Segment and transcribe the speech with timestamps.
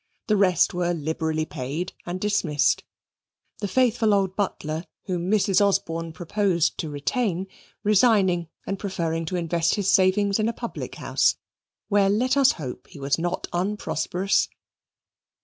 [0.25, 2.83] The rest were liberally paid and dismissed,
[3.59, 5.63] the faithful old butler, whom Mrs.
[5.63, 7.45] Osborne proposed to retain,
[7.83, 11.37] resigning and preferring to invest his savings in a public house,
[11.87, 14.49] where, let us hope, he was not unprosperous.